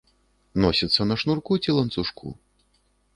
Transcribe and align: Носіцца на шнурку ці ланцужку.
Носіцца 0.63 1.01
на 1.09 1.17
шнурку 1.23 1.57
ці 1.65 1.75
ланцужку. 1.81 2.27